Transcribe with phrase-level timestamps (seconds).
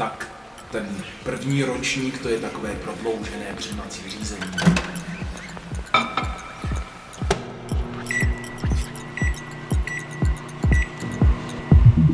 [0.00, 0.28] tak
[0.70, 0.86] ten
[1.24, 4.40] první ročník to je takové prodloužené přijímací řízení.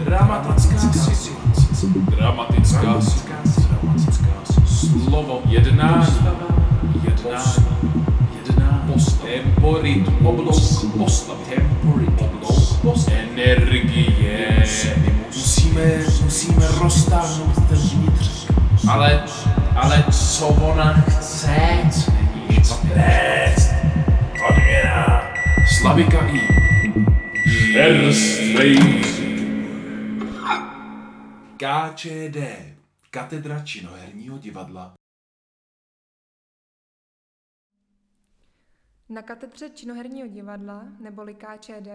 [0.05, 1.31] Dramatická situace.
[2.17, 4.61] Dramatická situace.
[5.05, 6.07] Slovo jednání.
[7.05, 7.55] Jednání.
[8.47, 8.85] Jedná.
[8.93, 9.27] Postav.
[9.27, 10.09] Temporit.
[10.25, 10.93] Oblouk.
[10.99, 11.37] Postav.
[11.55, 12.11] Temporit.
[12.21, 12.81] Oblouk.
[12.83, 13.15] Postav.
[13.15, 14.65] Energie.
[15.37, 17.66] Musíme, musíme roztáhnout.
[18.91, 19.25] Ale,
[19.77, 21.57] ale co ona chce?
[22.13, 23.55] Není špatné.
[24.49, 25.23] Odměna.
[25.79, 26.41] Slavika I.
[27.73, 28.77] Čerstvej.
[31.57, 32.37] KČD.
[33.11, 34.95] Katedra činoherního divadla.
[39.09, 41.89] Na katedře činoherního divadla, neboli KČD,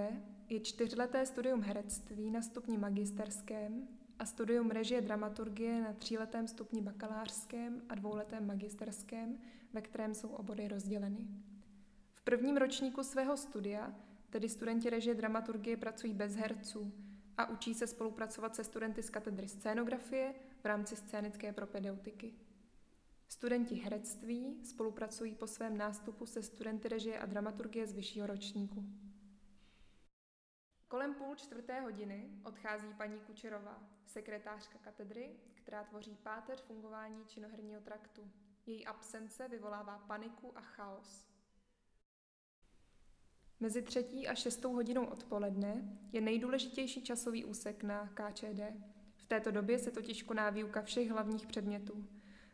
[0.49, 3.87] je čtyřleté studium herectví na stupni magisterském
[4.21, 9.38] a studium režie dramaturgie na tříletém stupni bakalářském a dvouletém magisterském,
[9.73, 11.27] ve kterém jsou obory rozděleny.
[12.13, 13.95] V prvním ročníku svého studia,
[14.29, 16.93] tedy studenti režie dramaturgie pracují bez herců
[17.37, 22.34] a učí se spolupracovat se studenty z katedry scénografie v rámci scénické propedeutiky.
[23.27, 28.85] Studenti herectví spolupracují po svém nástupu se studenty režie a dramaturgie z vyššího ročníku.
[30.91, 38.31] Kolem půl čtvrté hodiny odchází paní Kučerová, sekretářka katedry, která tvoří páteř fungování činoherního traktu.
[38.65, 41.27] Její absence vyvolává paniku a chaos.
[43.59, 48.61] Mezi třetí a šestou hodinou odpoledne je nejdůležitější časový úsek na KČD.
[49.15, 52.07] V této době se totiž koná výuka všech hlavních předmětů.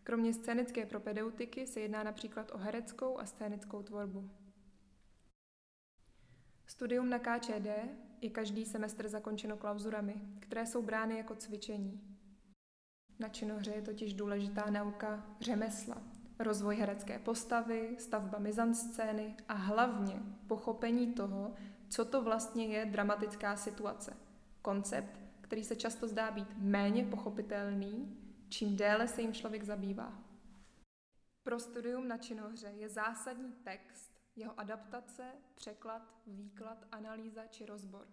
[0.03, 4.29] Kromě scénické propedeutiky se jedná například o hereckou a scénickou tvorbu.
[6.66, 12.17] Studium na KČD je každý semestr zakončeno klauzurami, které jsou brány jako cvičení.
[13.19, 16.01] Na činohře je totiž důležitá nauka řemesla,
[16.39, 21.53] rozvoj herecké postavy, stavba mizanscény a hlavně pochopení toho,
[21.89, 24.17] co to vlastně je dramatická situace.
[24.61, 28.17] Koncept, který se často zdá být méně pochopitelný,
[28.50, 30.23] čím déle se jim člověk zabývá.
[31.44, 38.08] Pro studium na činohře je zásadní text, jeho adaptace, překlad, výklad, analýza či rozbor.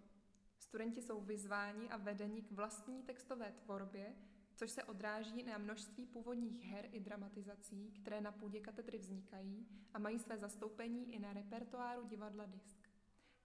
[0.58, 4.14] Studenti jsou vyzváni a vedeni k vlastní textové tvorbě,
[4.56, 9.98] což se odráží na množství původních her i dramatizací, které na půdě katedry vznikají a
[9.98, 12.88] mají své zastoupení i na repertoáru divadla Disk.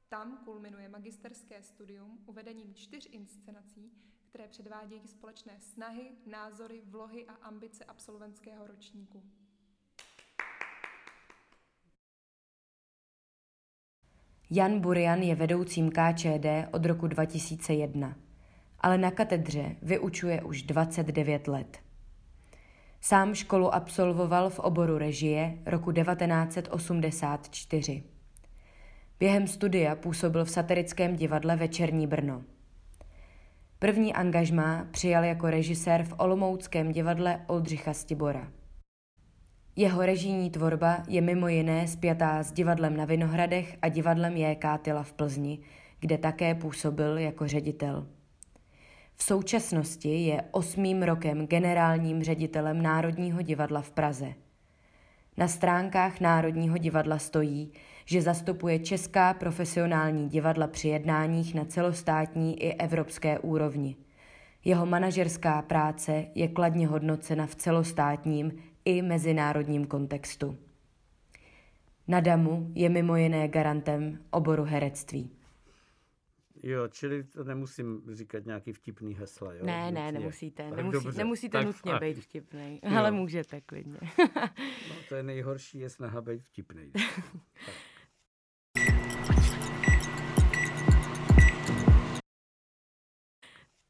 [0.08, 3.92] Tam kulminuje magisterské studium uvedením čtyř inscenací,
[4.30, 9.24] které předvádějí společné snahy, názory, vlohy a ambice absolventského ročníku.
[14.52, 18.16] Jan Burian je vedoucím KČD od roku 2001,
[18.80, 21.78] ale na katedře vyučuje už 29 let.
[23.02, 28.04] Sám školu absolvoval v oboru režie roku 1984.
[29.20, 32.44] Během studia působil v satirickém divadle Večerní Brno.
[33.80, 38.52] První angažmá přijal jako režisér v Olomouckém divadle Oldřicha Stibora.
[39.80, 44.78] Jeho režijní tvorba je mimo jiné spjatá s divadlem na Vinohradech a divadlem J.K.
[44.78, 45.60] Tyla v Plzni,
[46.00, 48.08] kde také působil jako ředitel.
[49.16, 54.34] V současnosti je osmým rokem generálním ředitelem Národního divadla v Praze.
[55.38, 57.72] Na stránkách Národního divadla stojí,
[58.06, 63.96] že zastupuje česká profesionální divadla při jednáních na celostátní i evropské úrovni.
[64.66, 68.52] Jeho manažerská práce je kladně hodnocena v celostátním
[68.98, 70.58] i mezinárodním kontextu.
[72.08, 75.32] Na Damu je mimo jiné garantem oboru herectví.
[76.64, 79.66] Jo, čili to nemusím říkat nějaký vtipný hesla, jo?
[79.66, 80.20] Ne, ne, Nutně.
[80.20, 80.64] nemusíte.
[80.70, 82.02] Tak Nemusí, dobře, nemusíte tak nutně fakt.
[82.02, 82.98] být vtipný, Jo.
[82.98, 83.98] ale můžete klidně.
[84.90, 86.92] No, to je nejhorší, je snaha být vtipný.
[86.92, 87.04] tak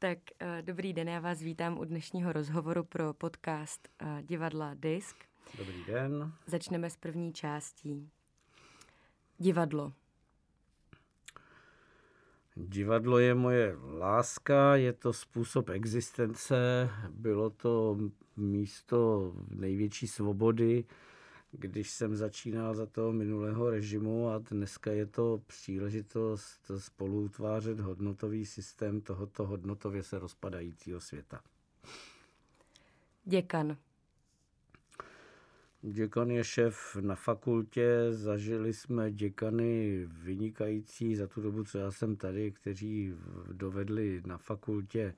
[0.08, 5.16] uh, dobrý den, já vás vítám u dnešního rozhovoru pro podcast uh, divadla Disk.
[5.58, 6.32] Dobrý den.
[6.46, 8.10] Začneme s první částí.
[9.38, 9.92] Divadlo.
[12.56, 17.98] Divadlo je moje láska, je to způsob existence, bylo to
[18.36, 20.84] místo největší svobody,
[21.52, 28.46] když jsem začínal za toho minulého režimu a dneska je to příležitost spolu utvářet hodnotový
[28.46, 31.40] systém tohoto hodnotově se rozpadajícího světa.
[33.24, 33.76] Děkan.
[35.82, 42.16] Děkan je šéf na fakultě, zažili jsme děkany vynikající za tu dobu, co já jsem
[42.16, 43.14] tady, kteří
[43.52, 45.14] dovedli na fakultě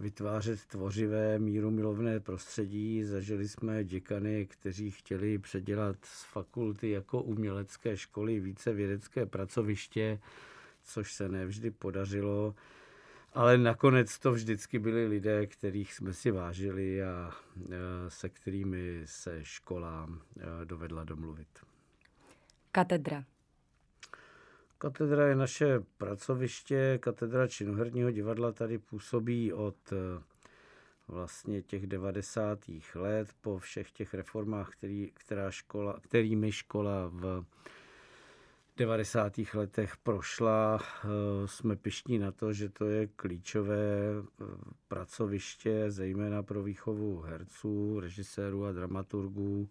[0.00, 3.04] vytvářet tvořivé míru milovné prostředí.
[3.04, 10.20] Zažili jsme děkany, kteří chtěli předělat z fakulty jako umělecké školy více vědecké pracoviště,
[10.82, 12.54] což se nevždy podařilo.
[13.32, 17.32] Ale nakonec to vždycky byli lidé, kterých jsme si vážili a
[18.08, 20.08] se kterými se škola
[20.64, 21.48] dovedla domluvit.
[22.72, 23.24] Katedra.
[24.82, 29.92] Katedra je naše pracoviště, katedra činoherního divadla tady působí od
[31.08, 32.58] vlastně těch 90.
[32.94, 37.44] let po všech těch reformách, který, která škola, kterými škola v
[38.76, 39.32] 90.
[39.54, 40.80] letech prošla.
[41.46, 44.00] Jsme pišní na to, že to je klíčové
[44.88, 49.68] pracoviště, zejména pro výchovu herců, režisérů a dramaturgů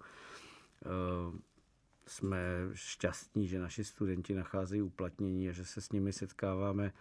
[2.10, 2.40] jsme
[2.74, 6.94] šťastní, že naši studenti nacházejí uplatnění a že se s nimi setkáváme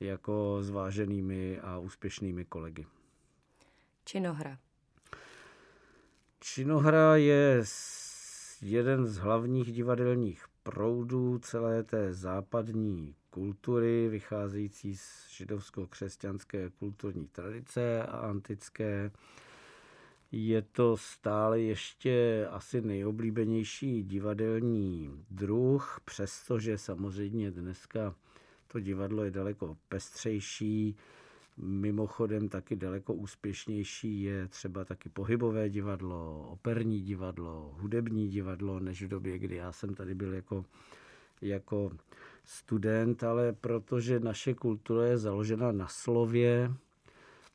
[0.00, 2.86] jako zváženými a úspěšnými kolegy.
[4.04, 4.58] Činohra.
[6.40, 7.64] Činohra je
[8.62, 18.16] jeden z hlavních divadelních proudů celé té západní kultury, vycházející z židovsko-křesťanské kulturní tradice a
[18.16, 19.10] antické
[20.34, 28.14] je to stále ještě asi nejoblíbenější divadelní druh, přestože samozřejmě dneska
[28.66, 30.96] to divadlo je daleko pestřejší,
[31.56, 39.08] mimochodem taky daleko úspěšnější je třeba taky pohybové divadlo, operní divadlo, hudební divadlo, než v
[39.08, 40.64] době, kdy já jsem tady byl jako,
[41.40, 41.90] jako
[42.44, 46.74] student, ale protože naše kultura je založena na slově,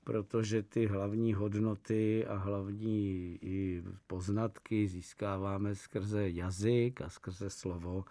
[0.10, 8.06] protože ty hlavní hodnoty a hlavní i poznatky získáváme skrze jazyk a skrze slovo,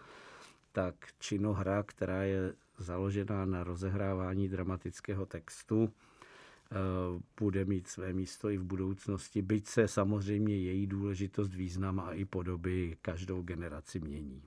[0.73, 6.77] tak činohra, která je založená na rozehrávání dramatického textu, eh,
[7.41, 12.25] bude mít své místo i v budoucnosti, byť se samozřejmě její důležitost, význam a i
[12.25, 14.43] podoby každou generaci mění.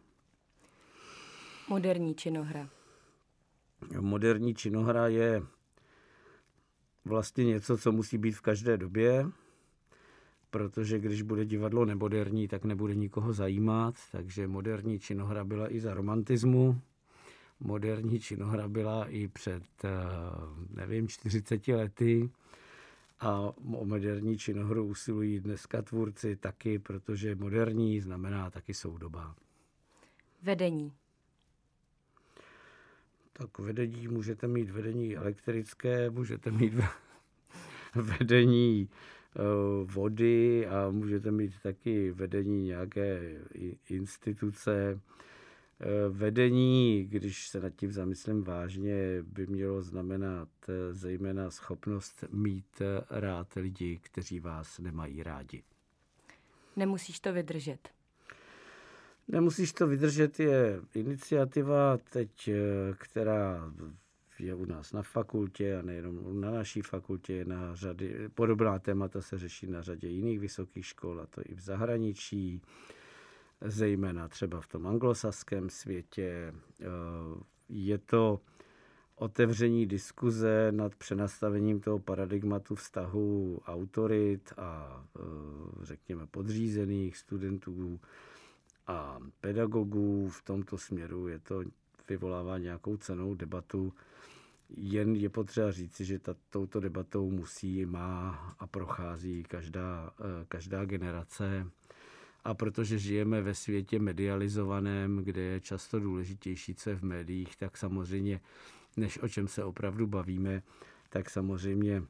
[1.69, 2.69] Moderní činohra.
[3.99, 5.41] Moderní činohra je
[7.05, 9.25] vlastně něco, co musí být v každé době,
[10.49, 15.93] protože když bude divadlo nemoderní, tak nebude nikoho zajímat, takže moderní činohra byla i za
[15.93, 16.81] romantismu,
[17.59, 19.89] moderní činohra byla i před, eh,
[20.69, 22.29] nevím, 40 lety
[23.19, 23.39] a
[23.73, 29.35] o moderní činohru usilují dneska tvůrci taky, protože moderní znamená taky soudoba.
[30.41, 30.93] Vedení.
[33.33, 36.73] Tak vedení můžete mít vedení elektrické, můžete mít
[37.95, 39.39] vedení eh,
[39.85, 43.39] vody a můžete mít taky vedení nějaké
[43.89, 45.01] instituce.
[45.79, 52.81] Eh, vedení, když se nad tím zamyslím vážně, by mělo znamenat eh, zejména schopnost mít
[53.09, 55.63] rád lidi, kteří vás nemají rádi.
[56.75, 58.00] Nemusíš to vydržet.
[59.31, 62.55] Nemusíš to vydržet, je iniciativa teď, eh,
[62.97, 63.73] která
[64.39, 69.39] je u nás na fakultě a nejenom na naší fakultě, na řady, podobná témata se
[69.39, 72.61] řeší na řadě jiných vysokých škol a to i v zahraničí,
[73.61, 76.53] zejména třeba v tom anglosaském světě.
[76.81, 76.85] Eh,
[77.69, 78.39] je to
[79.15, 85.21] otevření diskuze nad přenastavením toho paradigmatu vztahu autorit a eh,
[85.81, 87.99] řekněme podřízených studentů
[88.91, 91.27] a pedagogů v tomto směru.
[91.27, 91.63] Je to
[92.09, 93.93] vyvolává nějakou cenou debatu.
[94.69, 98.29] Jen je potřeba říci, že ta, touto debatou musí, má
[98.59, 101.67] a prochází každá, eh, každá generace.
[102.43, 107.77] A protože žijeme ve světě medializovaném, kde je často důležitější, co je v médiích, tak
[107.77, 108.41] samozřejmě,
[108.97, 110.63] než o čem se opravdu bavíme,
[111.09, 112.03] tak samozřejmě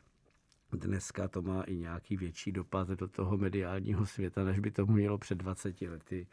[0.71, 5.17] dneska to má i nějaký větší dopad do toho mediálního světa, než by to mělo
[5.17, 6.27] před 20 lety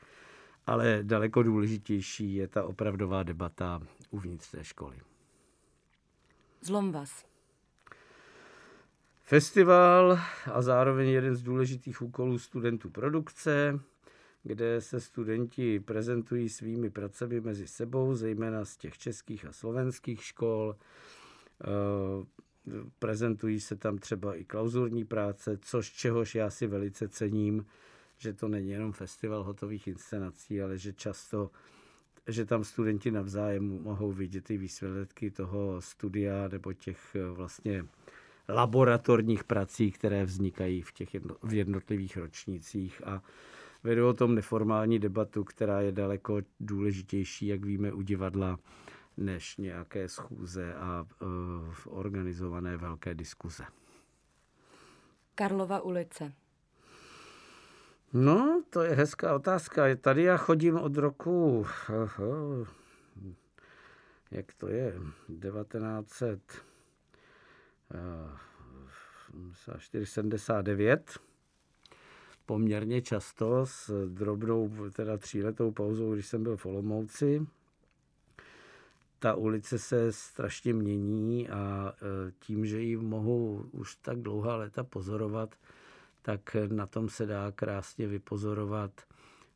[0.68, 4.96] ale daleko důležitější je ta opravdová debata uvnitř té školy.
[6.60, 7.24] Zlom vás.
[9.22, 10.18] Festival
[10.52, 13.80] a zároveň jeden z důležitých úkolů studentů produkce,
[14.42, 20.76] kde se studenti prezentují svými pracemi mezi sebou, zejména z těch českých a slovenských škol.
[21.64, 21.68] Eh,
[22.98, 27.66] prezentují se tam třeba i klauzurní práce, což čehož já si velice cením,
[28.18, 31.50] že to není jenom festival hotových inscenací, ale že často
[32.28, 37.84] že tam studenti navzájem mohou vidět i výsledky toho studia nebo těch eh, vlastně
[38.48, 43.22] laboratorních prací, které vznikají v těch jedno, v jednotlivých ročnících a
[43.82, 48.58] vedou o tom neformální debatu, která je daleko důležitější, jak víme, u divadla,
[49.16, 51.28] než nějaké schůze a uh,
[51.84, 53.64] organizované velké diskuze.
[55.34, 56.32] Karlova ulice.
[58.12, 59.82] No, to je hezká otázka.
[60.00, 61.66] Tady já chodím od roku,
[64.30, 64.94] jak to je,
[69.52, 71.18] 1979,
[72.46, 77.46] poměrně často s drobnou, teda tříletou pauzou, když jsem byl v Olomouci.
[79.18, 84.84] Ta ulice se strašně mění a e, tím, že ji mohu už tak dlouhá léta
[84.84, 85.54] pozorovat,
[86.28, 89.00] tak na tom se dá krásně vypozorovat,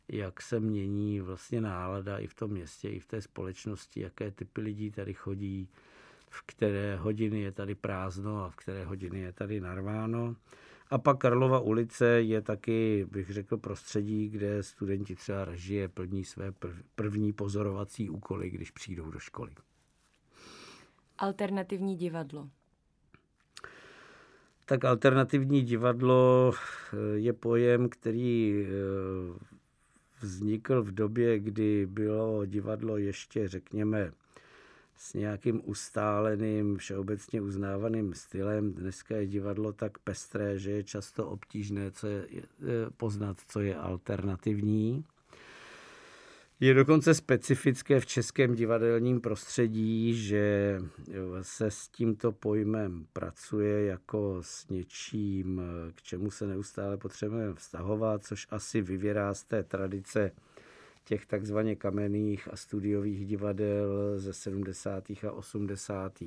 [0.09, 4.61] jak se mění vlastně nálada i v tom městě, i v té společnosti, jaké typy
[4.61, 5.69] lidí tady chodí,
[6.31, 10.37] v které hodiny je tady prázdno a v které hodiny je tady narváno.
[10.91, 16.53] A pak Karlova ulice je taky, bych řekl, prostředí, kde studenti třeba režie plní své
[16.95, 19.53] první pozorovací úkoly, když přijdou do školy.
[21.19, 22.51] Alternativní divadlo.
[24.65, 28.69] Tak alternativní divadlo eh, je pojem, který eh,
[30.21, 34.13] vznikl v době, kdy bylo divadlo ještě, řekněme,
[34.97, 38.73] s nějakým ustáleným, všeobecně uznávaným stylem.
[38.73, 42.27] Dneska je divadlo tak pestré, že je často obtížné co je,
[42.97, 45.05] poznat, co je alternativní.
[46.63, 50.79] Je dokonce specifické v českém divadelním prostředí, že
[51.43, 55.63] se s tímto pojmem pracuje jako s něčím,
[55.95, 60.31] k čemu se neustále potřebujeme vztahovat, což asi vyvěrá z té tradice
[61.05, 65.11] těch takzvaně kamenných a studiových divadel ze 70.
[65.11, 66.19] a 80.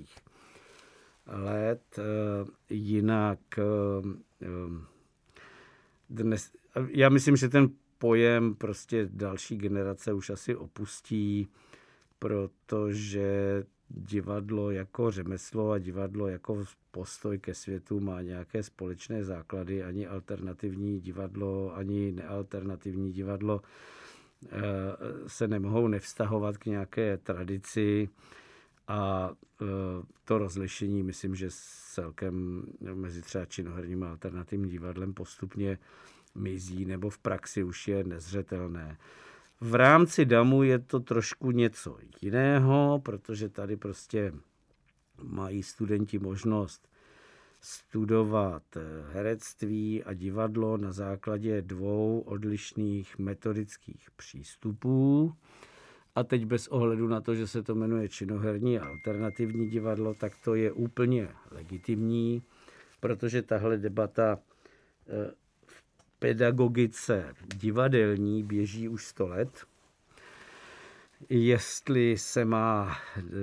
[1.27, 1.99] let.
[1.99, 2.03] Eh,
[2.69, 3.63] jinak eh,
[6.09, 6.51] dnes,
[6.89, 11.47] já myslím, že ten pojem prostě další generace už asi opustí,
[12.19, 19.83] protože divadlo jako řemeslo a divadlo jako postoj ke světu má nějaké společné základy.
[19.83, 23.61] Ani alternativní divadlo, ani nealternativní divadlo
[24.51, 24.59] Eh,
[25.27, 28.09] se nemohou nevztahovat k nějaké tradici
[28.87, 29.65] a eh,
[30.23, 31.47] to rozlišení, myslím, že
[31.93, 35.77] celkem mezi třeba činoherním a alternativním divadlem postupně
[36.35, 38.97] mizí nebo v praxi už je nezřetelné.
[39.61, 44.33] V rámci DAMu je to trošku něco jiného, protože tady prostě
[45.23, 46.87] mají studenti možnost
[47.61, 48.81] studovat eh,
[49.13, 55.33] herectví a divadlo na základě dvou odlišných metodických přístupů.
[56.15, 60.33] A teď bez ohledu na to, že se to jmenuje činoherní a alternativní divadlo, tak
[60.43, 62.43] to je úplně legitimní,
[62.99, 64.39] protože tahle debata
[65.07, 65.31] eh,
[66.19, 69.65] pedagogice divadelní běží už 100 let.
[71.29, 72.97] Jestli se má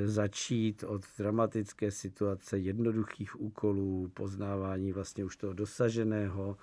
[0.05, 6.57] začít od dramatické situace, jednoduchých úkolů, poznávání vlastně už toho dosaženého,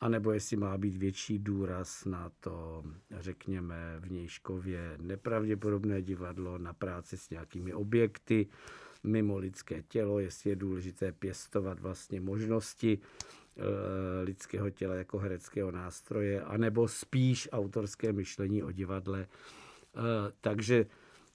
[0.00, 7.16] anebo jestli má být větší důraz na to, řekněme, v Nějškově nepravděpodobné divadlo, na práci
[7.16, 8.46] s nějakými objekty,
[9.04, 12.98] mimo lidské tělo, jestli je důležité pěstovat vlastně možnosti
[14.22, 19.26] lidského těla jako hereckého nástroje, anebo spíš autorské myšlení o divadle,
[19.96, 20.86] Eh, takže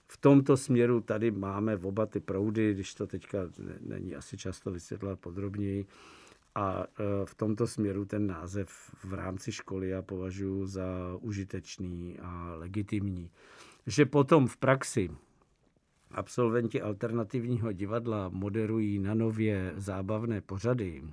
[0.08, 3.40] v tomto směru tady máme oba ty proudy, když to teďka
[3.80, 5.86] není asi často vysvětlovat podrobněji.
[6.56, 8.70] A eh, v tomto směru ten název
[9.04, 10.86] v rámci školy já považuji za
[11.20, 13.32] užitečný a legitimní.
[13.88, 15.10] Že potom v praxi
[16.12, 21.04] absolventi alternativního divadla moderují na nově zábavné pořady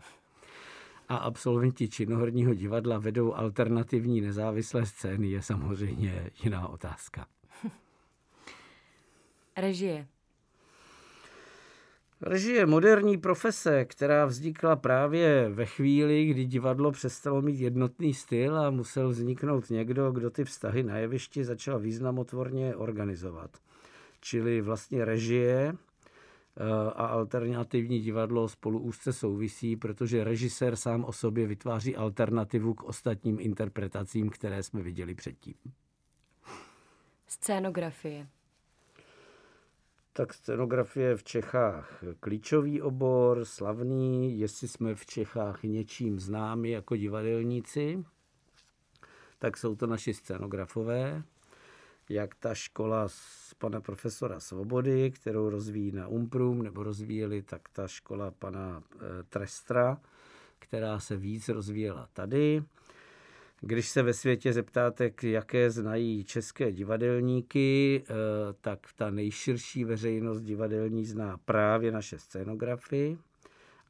[1.09, 7.27] a absolventi činohorního divadla vedou alternativní nezávislé scény, je samozřejmě jiná otázka.
[9.57, 10.07] Režie.
[12.21, 18.71] Režie moderní profese, která vznikla právě ve chvíli, kdy divadlo přestalo mít jednotný styl a
[18.71, 23.51] musel vzniknout někdo, kdo ty vztahy na jevišti začal významotvorně organizovat.
[24.21, 25.75] Čili vlastně režie
[26.95, 33.41] a alternativní divadlo spolu úzce souvisí, protože režisér sám o sobě vytváří alternativu k ostatním
[33.41, 35.55] interpretacím, které jsme viděli předtím.
[37.27, 38.29] Scénografie.
[40.13, 42.05] Tak scenografie v Čechách.
[42.21, 48.05] Klíčový obor, slavný, jestli jsme v Čechách něčím známi jako divadelníci,
[49.39, 51.23] tak jsou to naši scenografové,
[52.09, 57.89] jak ta škola z pana profesora Svobody, kterou rozvíjí na Umprum, nebo rozvíjeli, tak ta
[57.89, 58.99] škola pana eh,
[59.29, 60.01] Trestra,
[60.59, 62.63] která se víc rozvíjela tady.
[63.61, 68.15] Když se ve světě zeptáte, jaké znají české divadelníky, eh,
[68.61, 73.19] tak ta nejširší veřejnost divadelní zná právě naše scénografy.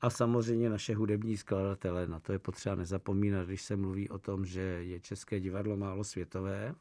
[0.00, 4.46] A samozřejmě naše hudební skladatele, na to je potřeba nezapomínat, když se mluví o tom,
[4.46, 6.74] že je české divadlo málo světové,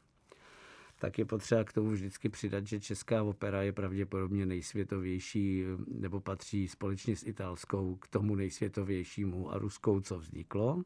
[0.98, 6.68] tak je potřeba k tomu vždycky přidat, že česká opera je pravděpodobně nejsvětovější, nebo patří
[6.68, 10.82] společně s italskou k tomu nejsvětovějšímu a ruskou, co vzniklo.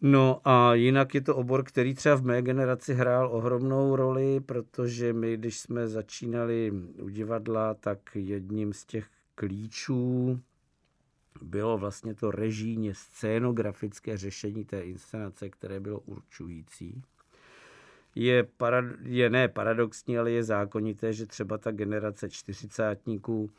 [0.00, 5.12] No a jinak je to obor, který třeba v mé generaci hrál ohromnou roli, protože
[5.12, 6.72] my, když jsme začínali
[7.02, 10.40] u divadla, tak jedním z těch klíčů
[11.42, 17.02] bylo vlastně to režijně scénografické řešení té inscenace, které bylo určující.
[18.14, 23.50] Je, parad, je ne paradoxní, ale je zákonité, že třeba ta generace čtyřicátníků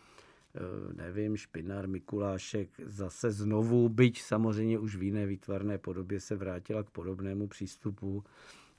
[0.56, 6.84] Eh, nevím, Špinár, Mikulášek zase znovu, byť samozřejmě už v jiné výtvarné podobě se vrátila
[6.84, 8.24] k podobnému přístupu,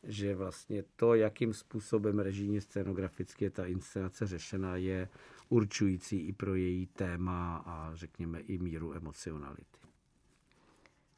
[0.02, 5.08] že vlastně to, jakým způsobem režijně scenograficky je ta inscenace řešena, je
[5.48, 9.78] určující i pro její téma a řekněme i míru emocionality.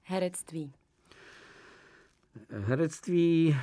[0.02, 0.72] Herectví.
[2.50, 3.56] Herectví,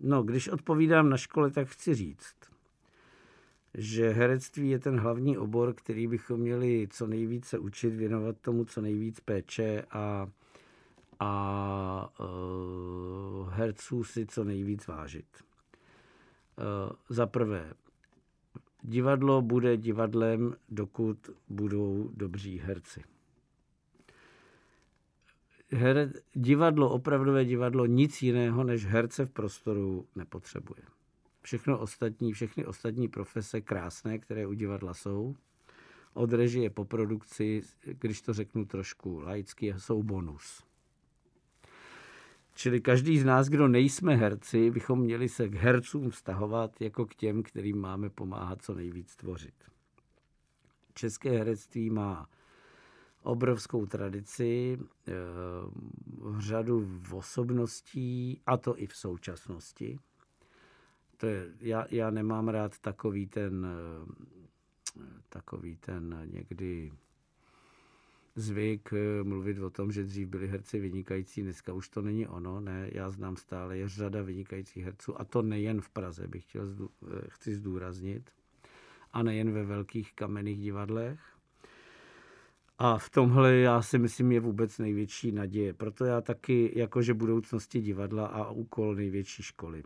[0.00, 2.36] no, když odpovídám na škole, tak chci říct,
[3.74, 8.80] že herectví je ten hlavní obor, který bychom měli co nejvíce učit, věnovat tomu co
[8.80, 10.26] nejvíc péče a,
[11.20, 15.26] a uh, herců si co nejvíc vážit.
[16.58, 17.74] Uh, za prvé,
[18.82, 23.15] divadlo bude divadlem, dokud budou dobří herci.
[25.70, 30.82] Her, divadlo, opravdové divadlo, nic jiného než herce v prostoru nepotřebuje.
[31.42, 35.36] Všechno ostatní, všechny ostatní profese krásné, které u divadla jsou,
[36.14, 40.62] od režie po produkci, když to řeknu trošku laicky, jsou bonus.
[42.54, 47.14] Čili každý z nás, kdo nejsme herci, bychom měli se k hercům vztahovat jako k
[47.14, 49.54] těm, kterým máme pomáhat co nejvíc tvořit.
[50.94, 52.28] České herectví má
[53.26, 54.78] obrovskou tradici,
[55.08, 55.12] eh,
[56.38, 59.98] řadu osobností, a to i v současnosti
[61.16, 66.92] to je, já, já nemám rád takový ten, eh, takový ten někdy
[68.34, 72.60] zvyk eh, mluvit o tom, že dřív byli herci vynikající, dneska už to není ono,
[72.60, 76.88] ne, já znám stále, je řada vynikajících herců a to nejen v Praze, bych chtěl,
[77.28, 78.30] chci zdůraznit,
[79.12, 81.35] a nejen ve velkých kamenných divadlech.
[82.78, 85.72] A v tomhle já si myslím je vůbec největší naděje.
[85.72, 89.82] Proto já taky, jakože budoucnosti divadla a úkol největší školy.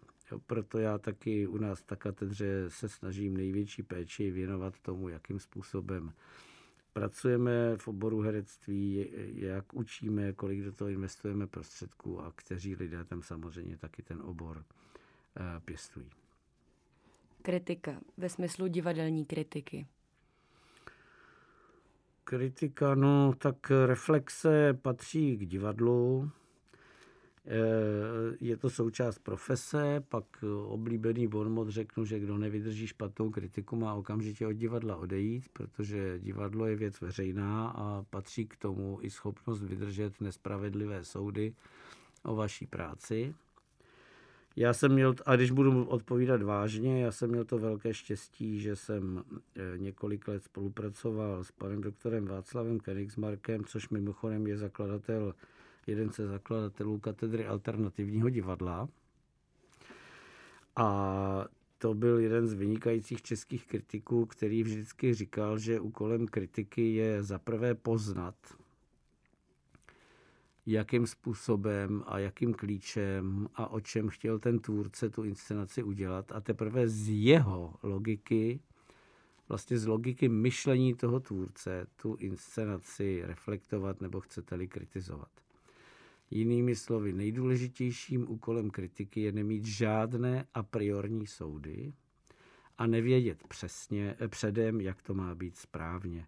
[0.47, 6.13] Proto já taky u nás na katedře se snažím největší péči věnovat tomu, jakým způsobem
[6.93, 13.23] pracujeme v oboru herectví, jak učíme, kolik do toho investujeme prostředků a kteří lidé tam
[13.23, 14.65] samozřejmě taky ten obor
[15.37, 16.11] eh, pěstují.
[17.43, 19.87] Kritika ve smyslu divadelní kritiky.
[22.31, 26.31] Kritika, no tak reflexe patří k divadlu,
[27.47, 30.25] Eh, je to součást profese, pak
[30.67, 36.67] oblíbený bonmot řeknu, že kdo nevydrží špatnou kritiku, má okamžitě od divadla odejít, protože divadlo
[36.67, 41.55] je věc veřejná a patří k tomu i schopnost vydržet nespravedlivé soudy
[42.23, 43.35] o vaší práci.
[44.57, 48.77] Já jsem měl, a když budu odpovídat vážně, já jsem měl to velké štěstí, že
[48.77, 49.25] jsem
[49.57, 55.35] eh, několik let spolupracoval s panem doktorem Václavem Kenigsmarkem, což mimochodem je zakladatel
[55.87, 58.89] jeden ze zakladatelů katedry alternativního divadla.
[60.77, 61.47] A
[61.79, 67.75] to byl jeden z vynikajících českých kritiků, který vždycky říkal, že úkolem kritiky je zaprvé
[67.75, 68.35] poznat,
[70.67, 76.41] jakým způsobem a jakým klíčem a o čem chtěl ten tvůrce tu inscenaci udělat a
[76.41, 78.61] teprve z jeho logiky,
[79.49, 85.31] vlastně z logiky myšlení toho tvůrce tu inscenaci reflektovat nebo chcete-li kritizovat.
[86.31, 91.93] Jinými slovy, nejdůležitějším úkolem kritiky je nemít žádné a priorní soudy
[92.79, 96.27] a nevědět přesně eh, předem, jak to má být správně.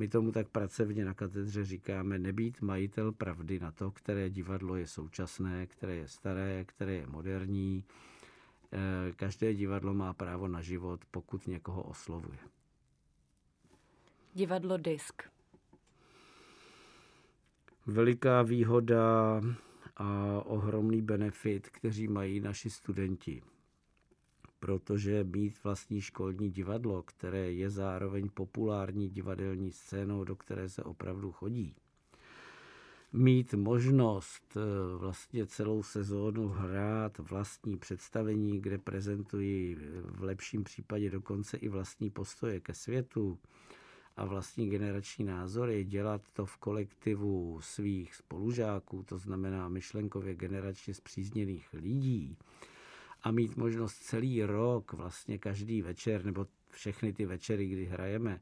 [0.00, 4.86] My tomu tak pracovně na katedře říkáme nebýt majitel pravdy na to, které divadlo je
[4.86, 7.84] současné, které je staré, které je moderní.
[8.72, 12.38] Eh, každé divadlo má právo na život, pokud někoho oslovuje.
[14.34, 15.22] Divadlo Disk
[17.86, 19.40] veliká výhoda
[19.96, 23.42] a ohromný benefit, kteří mají naši studenti.
[24.60, 31.32] Protože mít vlastní školní divadlo, které je zároveň populární divadelní scénou, do které se opravdu
[31.32, 31.74] chodí,
[33.12, 41.56] mít možnost eh, vlastně celou sezónu hrát vlastní představení, kde prezentují v lepším případě dokonce
[41.56, 43.38] i vlastní postoje ke světu,
[44.20, 51.68] a vlastní generační názory, dělat to v kolektivu svých spolužáků, to znamená myšlenkově generačně zpřízněných
[51.72, 52.36] lidí,
[53.22, 58.40] a mít možnost celý rok, vlastně každý večer, nebo všechny ty večery, kdy hrajeme,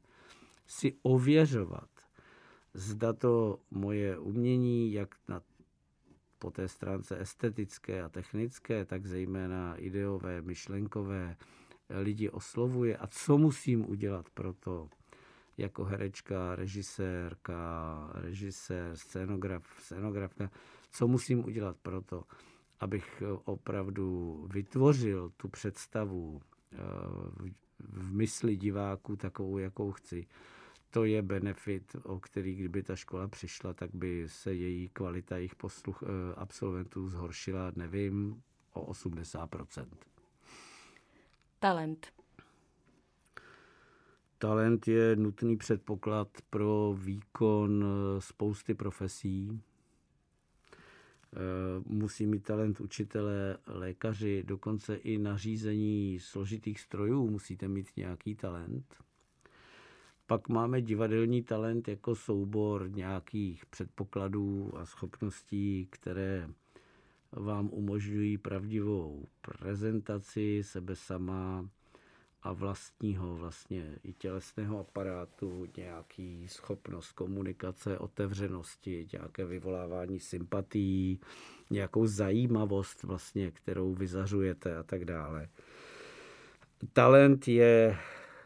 [0.67, 1.89] si ověřovat,
[2.73, 5.41] zda to moje umění, jak na
[6.39, 11.37] po té stránce estetické a technické, tak zejména ideové, myšlenkové,
[11.89, 14.89] lidi oslovuje a co musím udělat pro to,
[15.57, 20.49] jako herečka, režisérka, režisér, scénograf, scénografka,
[20.91, 22.23] co musím udělat pro to,
[22.79, 26.41] abych opravdu vytvořil tu představu
[26.73, 26.77] eh,
[27.79, 30.27] v mysli diváků takovou, jakou chci.
[30.91, 35.55] To je benefit, o který kdyby ta škola přišla, tak by se její kvalita jejich
[35.55, 38.41] posluch, eh, absolventů zhoršila, nevím,
[38.73, 39.87] o 80%.
[41.59, 42.13] Talent.
[44.37, 49.61] Talent je nutný předpoklad pro výkon eh, spousty profesí.
[51.33, 51.39] Eh,
[51.85, 58.95] musí mít talent učitelé, lékaři, dokonce i nařízení složitých strojů musíte mít nějaký talent.
[60.27, 66.49] Pak máme divadelní talent jako soubor nějakých předpokladů a schopností, které
[67.31, 71.69] vám umožňují pravdivou prezentaci sebe sama,
[72.43, 81.19] a vlastního vlastně i tělesného aparátu, nějaký schopnost komunikace, otevřenosti, nějaké vyvolávání sympatií,
[81.69, 85.49] nějakou zajímavost vlastně, kterou vyzařujete a tak dále.
[86.93, 87.97] Talent je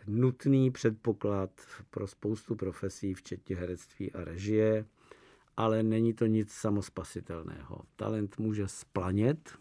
[0.08, 1.52] nutný předpoklad
[1.90, 4.86] pro spoustu profesí, včetně herectví a režie,
[5.58, 7.82] ale není to nic samospasitelného.
[7.96, 9.58] Talent může splanět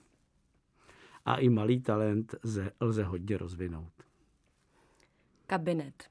[1.25, 3.93] a i malý talent lze, lze hodně rozvinout.
[5.53, 6.05] Kabinet.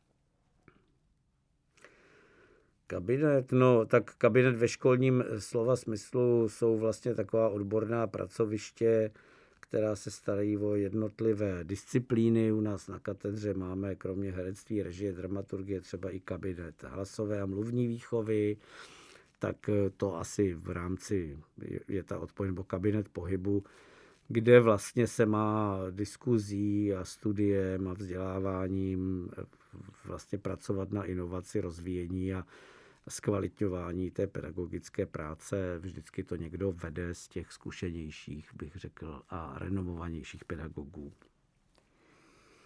[2.88, 9.12] Kabinet, no tak kabinet ve školním slova smyslu jsou vlastně taková odborná pracoviště,
[9.60, 12.52] která se starají o jednotlivé disciplíny.
[12.52, 17.88] U nás na katedře máme kromě herectví, režie, dramaturgie třeba i kabinet hlasové a mluvní
[17.88, 18.58] výchovy,
[19.40, 21.38] tak to asi v rámci
[21.88, 23.64] je ta odpověď nebo kabinet pohybu
[24.32, 29.30] kde vlastně se má diskuzí a studiem a vzděláváním
[30.06, 32.46] vlastně pracovat na inovaci, rozvíjení a
[33.10, 35.80] zkvalitňování té pedagogické práce.
[35.80, 41.14] Vždycky to někdo vede z těch zkušenějších, bych řekl, a renomovanějších pedagogů.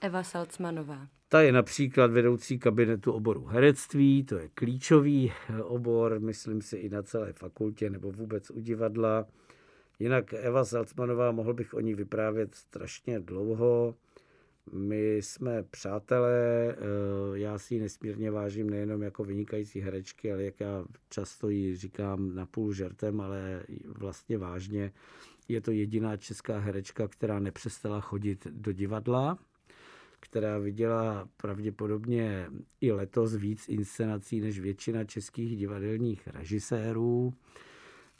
[0.02, 1.08] Eva Salcmanová.
[1.30, 7.04] Ta je například vedoucí kabinetu oboru herectví, to je klíčový obor, myslím si i na
[7.04, 9.26] celé fakultě nebo vůbec u divadla.
[10.00, 13.96] Jinak Eva Salcmanová, mohl bych o ní vyprávět strašně dlouho.
[14.74, 16.78] My jsme přátelé, eh,
[17.34, 22.36] já si ji nesmírně vážím nejenom jako vynikající herečky, ale jak já často ji říkám
[22.36, 24.92] napůl žertem, ale vlastně vážně.
[25.48, 29.38] Je to jediná česká herečka, která nepřestala chodit do divadla,
[30.20, 32.48] která viděla pravděpodobně
[32.82, 37.34] i letos víc inscenací než většina českých divadelních režisérů.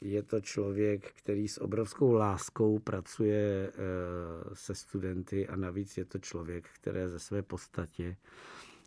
[0.00, 3.74] Je to člověk, který s obrovskou láskou pracuje eh,
[4.52, 8.16] se studenty a navíc je to člověk, který ze své podstatě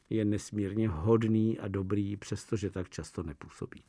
[0.10, 3.84] je nesmírně hodný a dobrý, přestože tak často nepůsobí.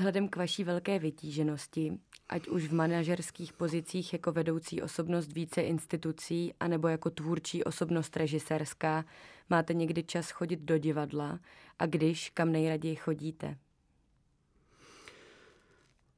[0.00, 6.54] Vzhledem k vaší velké vytíženosti, ať už v manažerských pozicích jako vedoucí osobnost více institucí,
[6.60, 9.04] anebo jako tvůrčí osobnost režisérská,
[9.50, 11.40] máte někdy čas chodit do divadla
[11.78, 13.56] a když, kam nejraději chodíte?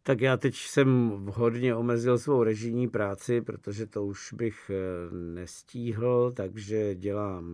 [0.02, 6.32] Tak já teď jsem hodně omezil svou režijní práci, protože to už bych eh, nestíhl,
[6.36, 7.44] takže dělám,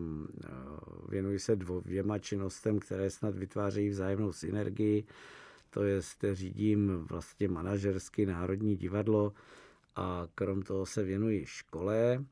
[0.44, 0.48] eh,
[1.08, 5.04] věnuji se dvěma činnostem, které snad vytvářejí vzájemnou synergii
[5.70, 6.00] to je,
[6.32, 9.32] řídím vlastně manažersky Národní divadlo
[9.96, 12.24] a krom toho se věnuji škole.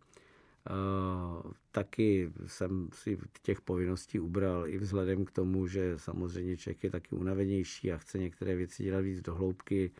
[1.73, 7.17] Taky jsem si těch povinností ubral i vzhledem k tomu, že samozřejmě člověk je taky
[7.17, 9.91] unavenější a chce některé věci dělat víc do hloubky.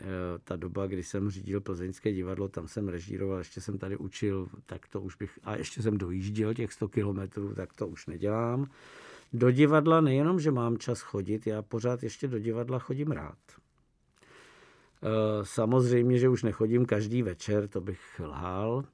[0.00, 0.04] E,
[0.44, 4.88] ta doba, kdy jsem řídil plzeňské divadlo, tam jsem režíroval, ještě jsem tady učil, tak
[4.88, 8.70] to už bych, a ještě jsem dojížděl těch 100 kilometrů, tak to už nedělám.
[9.32, 13.38] Do divadla nejenom, že mám čas chodit, já pořád ještě do divadla chodím rád.
[13.52, 18.84] E, samozřejmě, že už nechodím každý večer, to bych lhal.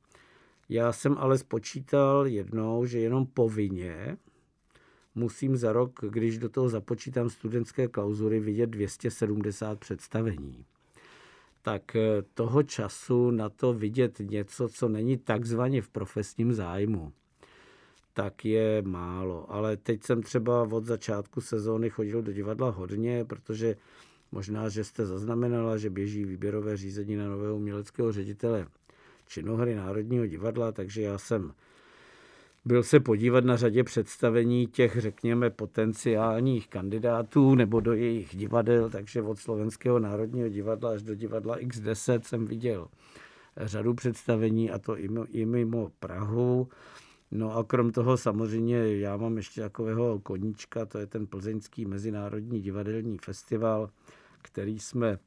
[0.69, 4.17] Já jsem ale spočítal jednou, že jenom povinně
[5.15, 10.65] musím za rok, když do toho započítám studentské klauzury, vidět 270 představení.
[11.63, 17.13] Tak eh, toho času na to vidět něco, co není takzvaně v profesním zájmu,
[18.17, 19.53] tak je málo.
[19.53, 23.77] Ale teď jsem třeba od začátku sezóny chodil do divadla hodně, protože
[24.33, 28.67] možná, že jste zaznamenala, že běží výběrové řízení na nového uměleckého ředitele
[29.29, 31.53] činohry Národního divadla, takže já jsem
[32.65, 39.23] byl se podívat na řadě představení těch, řekněme, potenciálních kandidátů nebo do jejich divadel, takže
[39.23, 42.89] od Slovenského národního divadla až do divadla X10 jsem viděl
[43.57, 44.97] řadu představení a to
[45.29, 46.69] i mimo Prahu.
[47.31, 52.61] No a krom toho samozřejmě já mám ještě takového koníčka, to je ten Plzeňský mezinárodní
[52.61, 53.91] divadelní festival,
[54.43, 55.19] který jsme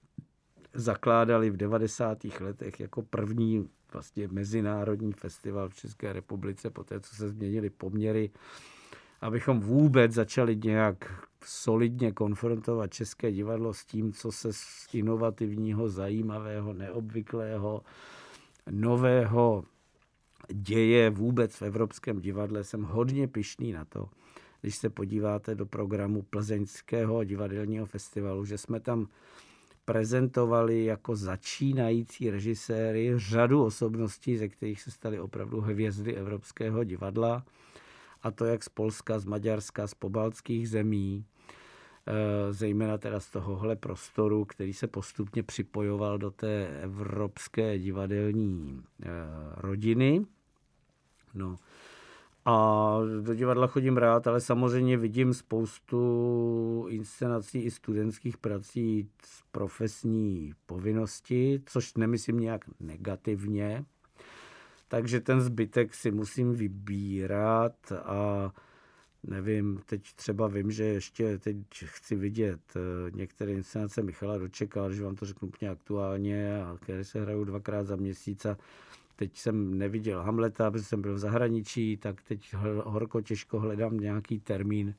[0.73, 2.17] zakládali v 90.
[2.39, 8.31] letech jako první vlastně mezinárodní festival v České republice, po té, co se změnily poměry,
[9.21, 16.73] abychom vůbec začali nějak solidně konfrontovat České divadlo s tím, co se z inovativního, zajímavého,
[16.73, 17.83] neobvyklého,
[18.71, 19.63] nového
[20.53, 22.63] děje vůbec v Evropském divadle.
[22.63, 24.09] Jsem hodně pišný na to,
[24.61, 29.07] když se podíváte do programu Plzeňského divadelního festivalu, že jsme tam
[29.85, 37.45] prezentovali jako začínající režiséry řadu osobností, ze kterých se staly opravdu hvězdy Evropského divadla.
[38.21, 41.25] A to jak z Polska, z Maďarska, z pobaltských zemí,
[42.07, 49.07] eh, zejména teda z tohohle prostoru, který se postupně připojoval do té evropské divadelní eh,
[49.55, 50.25] rodiny.
[51.33, 51.57] No,
[52.45, 60.53] a do divadla chodím rád, ale samozřejmě vidím spoustu inscenací i studentských prací z profesní
[60.65, 63.85] povinnosti, což nemyslím nějak negativně.
[64.87, 68.51] Takže ten zbytek si musím vybírat a
[69.23, 75.03] nevím, teď třeba vím, že ještě teď chci vidět eh, některé inscenace Michala Dočeka, že
[75.03, 78.57] vám to řeknu úplně aktuálně, a které se hrajou dvakrát za měsíc a
[79.19, 82.53] Teď jsem neviděl Hamleta, protože jsem byl v zahraničí, tak teď
[82.83, 84.95] horko těžko hledám nějaký termín,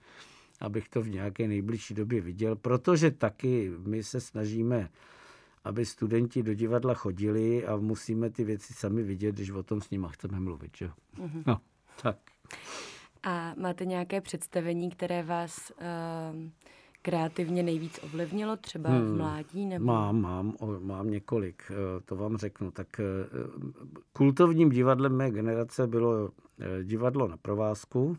[0.61, 4.89] abych to v nějaké nejbližší době viděl, protože taky my se snažíme,
[5.65, 9.91] aby studenti do divadla chodili a musíme ty věci sami vidět, když o tom s
[9.91, 10.77] nimi chceme mluvit.
[10.77, 10.91] Že?
[11.17, 11.43] Mm-hmm.
[11.47, 11.61] No,
[12.03, 12.19] tak.
[13.23, 16.51] A máte nějaké představení, které vás uh,
[17.03, 19.67] kreativně nejvíc ovlivnilo, třeba hmm, v mládí?
[19.67, 19.85] Nebo...
[19.85, 22.71] Mám, mám, mám několik, eh, to vám řeknu.
[22.71, 23.05] Tak eh,
[24.13, 28.17] kultovním divadlem mé generace bylo eh, divadlo na provázku,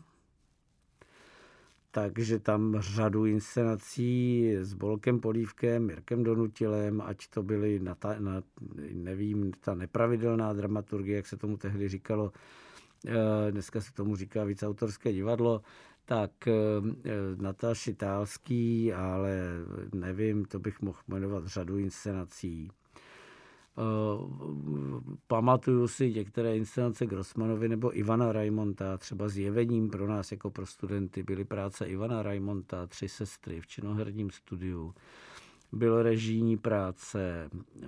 [1.90, 8.42] takže tam řadu inscenací s Bolkem Polívkem, Mirkem Donutilem, ať to byly, na ta, na,
[8.92, 12.32] nevím, ta nepravidelná dramaturgie, jak se tomu tehdy říkalo,
[13.50, 15.62] dneska se tomu říká víc autorské divadlo,
[16.04, 16.52] tak eh,
[17.36, 19.42] Natáši Tálský, ale
[19.94, 22.70] nevím, to bych mohl jmenovat řadu inscenací.
[23.78, 23.82] Eh,
[25.26, 31.22] pamatuju si některé inscenace Grossmanovi nebo Ivana Raimonta, třeba zjevením pro nás jako pro studenty
[31.22, 34.94] byly práce Ivana Raimonta, Tři sestry v činoherním studiu.
[35.72, 37.50] Bylo režijní práce,
[37.82, 37.86] eh,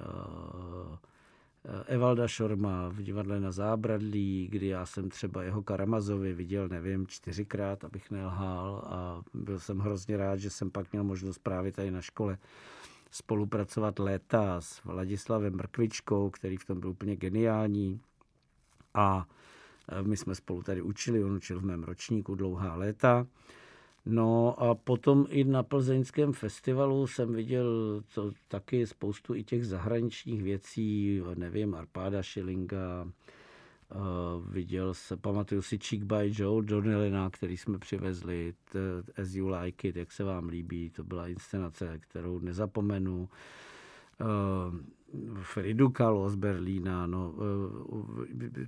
[1.86, 7.84] Evalda Šorma v divadle na Zábradlí, kdy já jsem třeba jeho Karamazovi viděl, nevím, čtyřikrát,
[7.84, 12.00] abych nelhal a byl jsem hrozně rád, že jsem pak měl možnost právě tady na
[12.00, 12.38] škole
[13.10, 18.00] spolupracovat léta s Vladislavem Mrkvičkou, který v tom byl úplně geniální
[18.94, 19.26] a
[19.88, 23.26] e, my jsme spolu tady učili, on učil v mém ročníku dlouhá léta.
[24.06, 30.42] No a potom i na plzeňském festivalu jsem viděl to, taky spoustu i těch zahraničních
[30.42, 33.06] věcí, nevím, Arpáda Schillinga,
[33.94, 38.54] Uh, viděl se, pamatuju si Cheek by Joe Donnellina, který jsme přivezli,
[39.22, 43.28] As You Like It, jak se vám líbí, to byla inscenace, kterou nezapomenu.
[44.20, 44.80] Uh,
[45.42, 47.34] Fridu Kahlo z Berlína, no,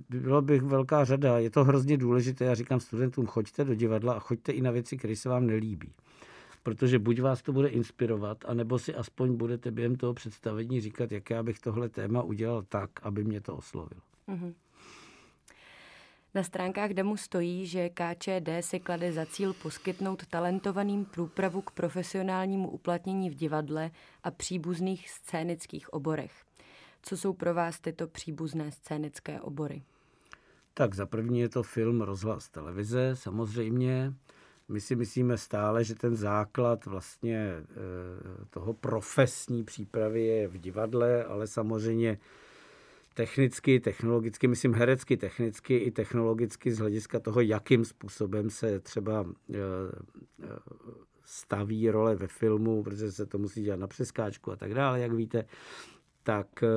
[0.09, 4.13] eh, bylo bych velká řada, je to hrozně důležité, já říkám studentům, choďte do divadla
[4.13, 5.93] a choďte i na věci, které se vám nelíbí.
[6.63, 11.29] Protože buď vás to bude inspirovat, anebo si aspoň budete během toho představení říkat, jak
[11.29, 14.01] já bych tohle téma udělal tak, aby mě to oslovilo.
[14.29, 14.53] Mm-hmm.
[16.33, 22.69] Na stránkách DEMu stojí, že KČD si klade za cíl poskytnout talentovaným průpravu k profesionálnímu
[22.69, 23.91] uplatnění v divadle
[24.23, 26.31] a příbuzných scénických oborech.
[27.01, 29.83] Co jsou pro vás tyto příbuzné scénické obory?
[30.73, 34.13] Tak za první je to film, rozhlas, televize, samozřejmě.
[34.67, 37.65] My si myslíme stále, že ten základ vlastně eh,
[38.49, 42.17] toho profesní přípravy je v divadle, ale samozřejmě
[43.17, 49.57] technicky, technologicky, myslím herecky, technicky i technologicky z hlediska toho, jakým způsobem se třeba eh,
[50.43, 50.47] eh,
[51.23, 55.11] staví role ve filmu, protože se to musí dělat na přeskáčku a tak dále, jak
[55.11, 55.45] víte,
[56.23, 56.67] tak eh,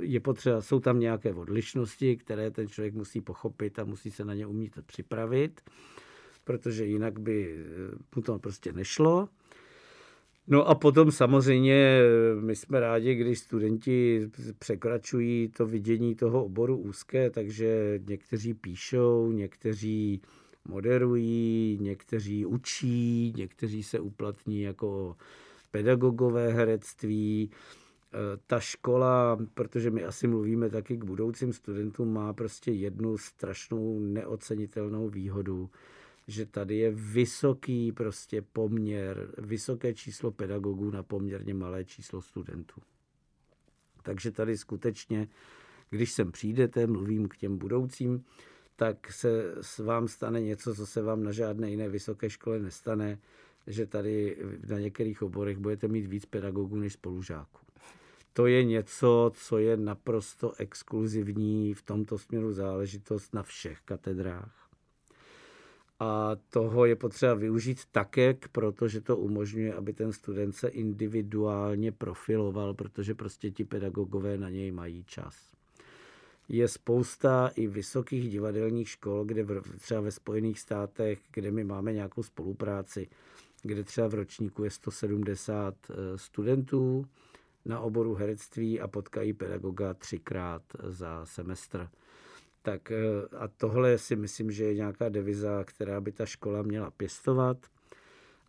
[0.00, 4.34] je potřeba, jsou tam nějaké odlišnosti, které ten člověk musí pochopit a musí se na
[4.34, 5.60] ně umět připravit,
[6.44, 7.66] protože jinak by
[8.16, 9.28] mu to prostě nešlo.
[10.50, 12.00] No a potom samozřejmě
[12.40, 20.22] my jsme rádi, když studenti překračují to vidění toho oboru úzké, takže někteří píšou, někteří
[20.68, 25.16] moderují, někteří učí, někteří se uplatní jako
[25.70, 27.50] pedagogové herectví.
[28.46, 35.08] Ta škola, protože my asi mluvíme taky k budoucím studentům, má prostě jednu strašnou neocenitelnou
[35.08, 35.70] výhodu,
[36.28, 42.80] že tady je vysoký prostě poměr, vysoké číslo pedagogů na poměrně malé číslo studentů.
[44.02, 45.28] Takže tady skutečně,
[45.90, 48.24] když sem přijdete, mluvím k těm budoucím,
[48.76, 53.18] tak se s vám stane něco, co se vám na žádné jiné vysoké škole nestane,
[53.66, 54.36] že tady
[54.68, 57.60] na některých oborech budete mít víc pedagogů než spolužáků.
[58.32, 64.67] To je něco, co je naprosto exkluzivní v tomto směru záležitost na všech katedrách
[66.00, 72.74] a toho je potřeba využít také, protože to umožňuje, aby ten student se individuálně profiloval,
[72.74, 75.36] protože prostě ti pedagogové na něj mají čas.
[76.48, 81.92] Je spousta i vysokých divadelních škol, kde v, třeba ve Spojených státech, kde my máme
[81.92, 83.08] nějakou spolupráci,
[83.62, 87.06] kde třeba v ročníku je 170 eh, studentů
[87.64, 91.88] na oboru herectví a potkají pedagoga třikrát za semestr.
[92.62, 96.90] Tak eh, a tohle si myslím, že je nějaká deviza, která by ta škola měla
[96.90, 97.66] pěstovat,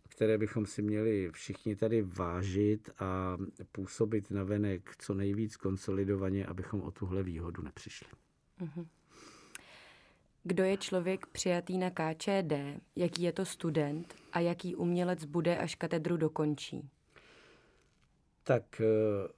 [0.08, 3.36] které bychom si měli všichni tady vážit a
[3.72, 8.08] působit na venek co nejvíc konsolidovaně, abychom o tuhle výhodu nepřišli.
[8.60, 8.86] Mhm.
[10.42, 12.52] Kdo je člověk přijatý na KČD,
[12.96, 16.90] jaký je to student a jaký umělec bude, až katedru dokončí?
[18.42, 19.28] Tak eh,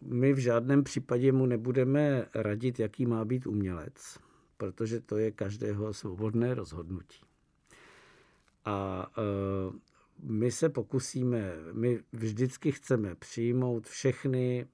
[0.00, 4.18] my v žádném případě mu nebudeme radit, jaký má být umělec,
[4.56, 7.20] protože to je každého svobodné rozhodnutí.
[8.64, 9.22] A e,
[10.22, 14.66] my se pokusíme, my vždycky chceme přijmout všechny,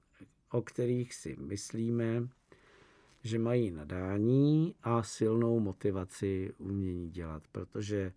[0.51, 2.27] o kterých si myslíme,
[3.23, 8.13] že mají nadání a silnou motivaci umění dělat, protože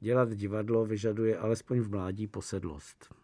[0.00, 3.14] dělat divadlo vyžaduje alespoň v mládí posedlost.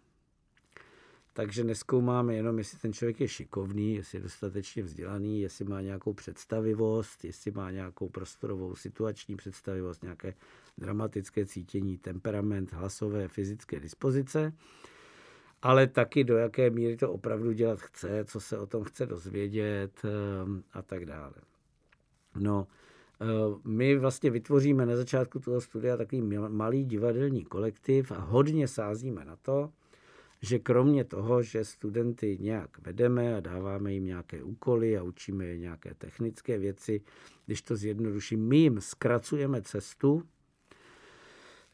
[1.36, 6.12] Takže neskoumáme jenom, jestli ten člověk je šikovný, jestli je dostatečně vzdělaný, jestli má nějakou
[6.12, 10.34] představivost, jestli má nějakou prostorovou situační představivost, nějaké
[10.78, 14.52] dramatické cítění, temperament, hlasové, fyzické dispozice,
[15.62, 20.02] ale taky do jaké míry to opravdu dělat chce, co se o tom chce dozvědět
[20.04, 21.34] ehm, a tak dále.
[22.38, 22.66] No,
[23.20, 29.24] ehm, my vlastně vytvoříme na začátku toho studia takový malý divadelní kolektiv a hodně sázíme
[29.24, 29.70] na to,
[30.44, 35.58] že kromě toho, že studenty nějak vedeme a dáváme jim nějaké úkoly a učíme je
[35.58, 37.00] nějaké technické věci,
[37.46, 40.22] když to zjednoduším, my jim zkracujeme cestu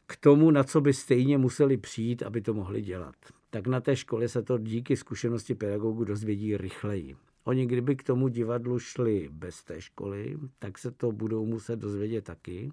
[0.07, 3.15] k tomu, na co by stejně museli přijít, aby to mohli dělat.
[3.49, 7.15] Tak na té škole se to díky zkušenosti pedagogů dozvědí rychleji.
[7.43, 12.23] Oni kdyby k tomu divadlu šli bez té školy, tak se to budou muset dozvědět
[12.23, 12.71] taky.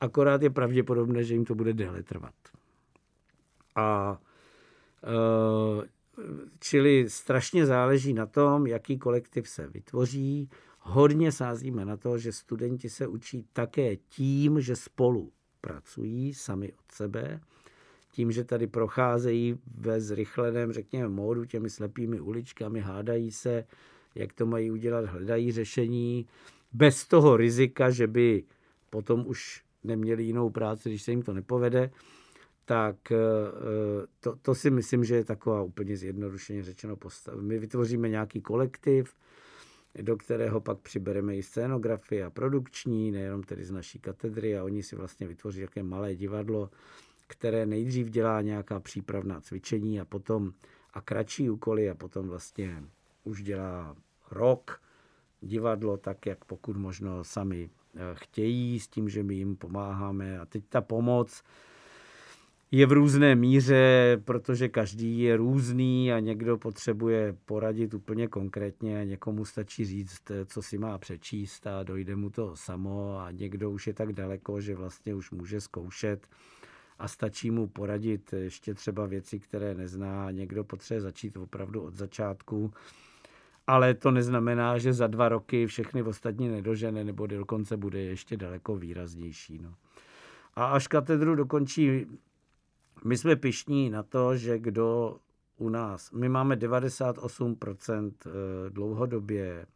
[0.00, 2.34] Akorát je pravděpodobné, že jim to bude déle trvat.
[3.76, 4.18] A
[6.60, 10.48] čili strašně záleží na tom, jaký kolektiv se vytvoří.
[10.78, 16.92] Hodně sázíme na to, že studenti se učí také tím, že spolu pracují sami od
[16.92, 17.40] sebe,
[18.12, 23.64] tím, že tady procházejí ve zrychleném, řekněme, módu těmi slepými uličkami, hádají se,
[24.14, 26.26] jak to mají udělat, hledají řešení,
[26.72, 28.44] bez toho rizika, že by
[28.90, 31.90] potom už neměli jinou práci, když se jim to nepovede
[32.70, 33.16] tak eh,
[34.20, 37.34] to, to si myslím, že je taková úplně zjednodušeně řečeno postav.
[37.40, 39.14] My vytvoříme nějaký kolektiv,
[40.02, 44.82] do kterého pak přibereme i scénografii a produkční, nejenom tedy z naší katedry a oni
[44.82, 46.70] si vlastně vytvoří jaké malé divadlo,
[47.26, 50.52] které nejdřív dělá nějaká přípravná cvičení a potom
[50.94, 52.84] a kratší úkoly a potom vlastně
[53.24, 53.96] už dělá
[54.30, 54.80] rok
[55.40, 60.38] divadlo tak, jak pokud možno sami eh, chtějí, s tím, že my jim pomáháme.
[60.38, 61.42] A teď ta pomoc,
[62.72, 69.44] je v různé míře, protože každý je různý a někdo potřebuje poradit úplně konkrétně, někomu
[69.44, 73.94] stačí říct, co si má přečíst a dojde mu to samo a někdo už je
[73.94, 76.26] tak daleko, že vlastně už může zkoušet
[76.98, 82.72] a stačí mu poradit ještě třeba věci, které nezná někdo potřebuje začít opravdu od začátku.
[83.66, 88.76] ale to neznamená, že za dva roky všechny ostatní nedožene, nebo dokonce bude ještě daleko
[88.76, 89.58] výraznější.
[89.62, 89.74] No.
[90.54, 92.06] A až katedru dokončí,
[93.04, 95.16] my jsme pišní na to, že kdo
[95.56, 98.30] u nás, my máme 98% eh,
[98.70, 99.66] dlouhodobě, eh,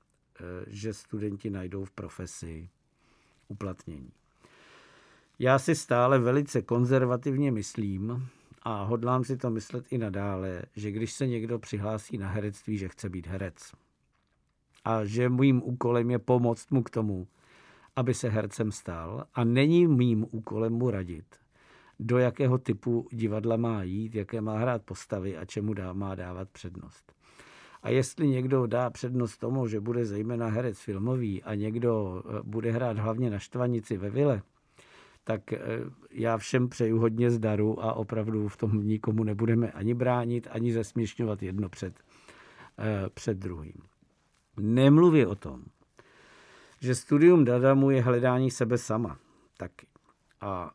[0.66, 2.68] že studenti najdou v profesi
[3.48, 4.12] uplatnění.
[5.38, 8.28] Já si stále velice konzervativně myslím,
[8.64, 12.88] a hodlám si to myslet i nadále, že když se někdo přihlásí na herectví, že
[12.88, 13.72] chce být herec.
[14.84, 17.26] A že mým úkolem je pomoct mu k tomu,
[17.96, 21.24] aby se hercem stal a není mým úkolem mu radit,
[22.00, 26.48] do jakého typu divadla má jít, jaké má hrát postavy a čemu dá, má dávat
[26.50, 27.12] přednost.
[27.82, 32.70] A jestli někdo dá přednost tomu, že bude zejména herec filmový a někdo eh, bude
[32.70, 34.42] hrát hlavně na štvanici ve vile,
[35.24, 35.58] tak eh,
[36.10, 41.42] já všem přeju hodně zdaru a opravdu v tom nikomu nebudeme ani bránit, ani zesměšňovat
[41.42, 42.00] jedno před,
[42.78, 43.82] eh, před druhým.
[44.60, 45.64] Nemluví o tom,
[46.80, 49.18] že studium Dadamu je hledání sebe sama
[49.56, 49.86] taky.
[50.40, 50.70] A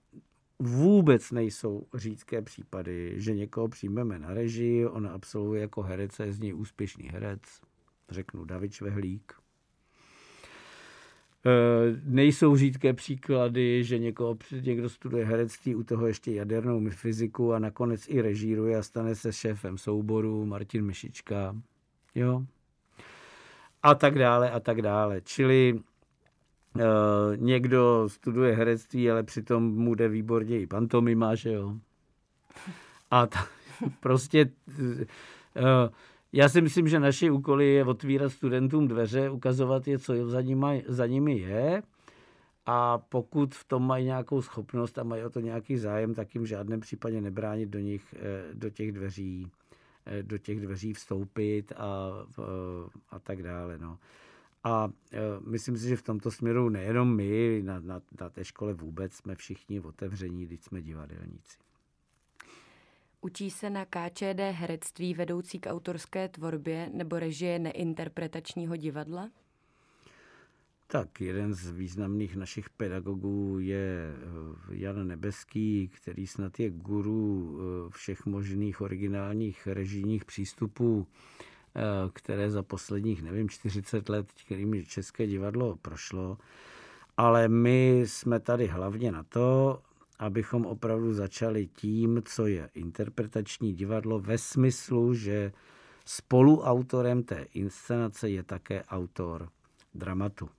[0.60, 6.34] vůbec nejsou řídké případy, že někoho přijmeme na režii, on absolvuje jako herec a je
[6.34, 7.42] z něj úspěšný herec,
[8.10, 9.34] řeknu David Švehlík.
[11.46, 11.52] E,
[12.04, 18.10] nejsou řídké příklady, že někoho, někdo studuje herectví, u toho ještě jadernou fyziku a nakonec
[18.10, 21.56] i režíruje a stane se šéfem souboru Martin Myšička.
[22.16, 22.46] Jo,
[23.84, 25.22] a tak dále a tak dále.
[25.22, 25.80] Čili
[27.36, 31.76] někdo studuje herectví, ale přitom mu jde výborně i pantomima, že jo.
[33.12, 33.48] A ta,
[34.00, 34.84] prostě uh,
[36.34, 40.84] já si myslím, že naše úkoly je otvírat studentům dveře, ukazovat je, co za, nimi,
[40.88, 41.84] za nimi je
[42.66, 46.44] a pokud v tom mají nějakou schopnost a mají o to nějaký zájem, tak jim
[46.44, 49.52] v žádném případě nebránit do nich, eh, do těch dveří
[50.12, 52.10] Eh, do těch dveří vstoupit a,
[53.10, 53.78] a tak dále.
[53.78, 53.98] No.
[54.64, 58.74] A eh, myslím si, že v tomto směru nejenom my, na, na, na té škole
[58.74, 61.58] vůbec jsme všichni otevření, když jsme divadelníci.
[63.22, 69.30] Učí se na KČD herectví vedoucí k autorské tvorbě nebo režie neinterpretačního divadla?
[70.88, 77.90] Tak jeden z významných našich pedagogů je eh, Jan Nebeský, který snad je guru eh,
[77.90, 81.08] všech možných originálních režijních přístupů,
[82.14, 86.38] které za posledních, nevím, 40 let, kterými České divadlo prošlo.
[87.18, 89.82] Ale my jsme tady hlavně na to,
[90.20, 95.52] abychom opravdu začali tím, co je interpretační divadlo ve smyslu, že
[96.06, 99.50] spoluautorem té inscenace je také autor
[99.94, 100.50] dramatu.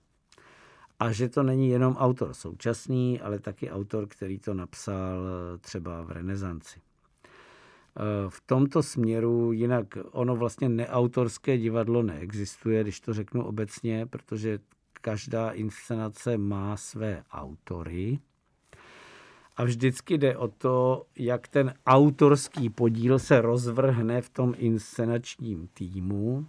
[0.99, 6.03] A že to není jenom autor současný, ale taky autor, který to napsal eh, třeba
[6.03, 6.81] v renesanci.
[7.97, 14.59] Eh, v tomto směru jinak ono vlastně neautorské divadlo neexistuje, když to řeknu obecně, protože
[14.93, 18.19] každá inscenace má své autory.
[19.57, 26.47] A vždycky jde o to, jak ten autorský podíl se rozvrhne v tom inscenačním týmu,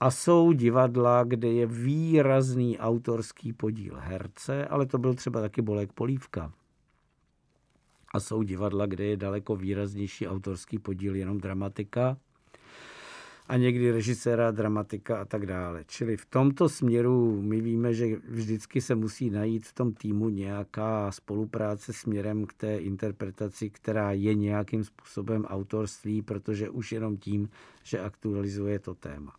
[0.00, 5.92] a jsou divadla, kde je výrazný autorský podíl herce, ale to byl třeba taky Bolek
[5.92, 6.52] Polívka.
[8.20, 12.16] Jsou divadla, kde je daleko výraznější autorský podíl jenom dramatika
[13.48, 15.84] a někdy režiséra, dramatika a tak dále.
[15.86, 21.12] Čili v tomto směru my víme, že vždycky se musí najít v tom týmu nějaká
[21.12, 27.48] spolupráce směrem k té interpretaci, která je nějakým způsobem autorství, protože už jenom tím,
[27.82, 29.32] že aktualizuje to téma.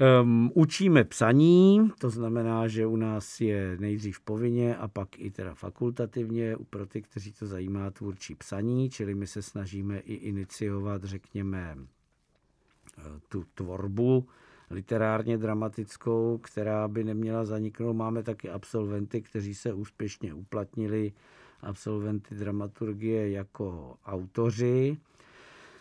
[0.00, 5.54] Um, učíme psaní, to znamená, že u nás je nejdřív povinně a pak i teda
[5.54, 11.76] fakultativně pro ty, kteří to zajímá tvůrčí psaní, čili my se snažíme i iniciovat, řekněme,
[12.98, 14.28] eh, tu tvorbu
[14.70, 17.92] literárně dramatickou, která by neměla zaniknout.
[17.92, 21.12] Máme taky absolventy, kteří se úspěšně uplatnili,
[21.60, 24.96] absolventy dramaturgie jako autoři,